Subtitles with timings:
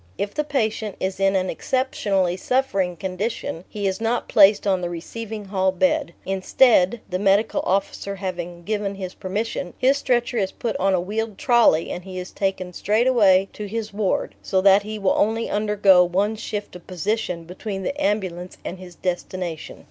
[0.17, 4.89] If the patient is in an exceptionally suffering condition he is not placed on the
[4.89, 10.75] receiving hall bed; instead the Medical Officer having given his permission his stretcher is put
[10.77, 14.81] on a wheeled trolley and he is taken straight away to his ward, so that
[14.81, 19.79] he will only undergo one shift of position between the ambulance and his destination.